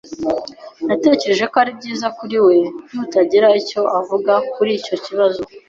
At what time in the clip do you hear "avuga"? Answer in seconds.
3.99-4.33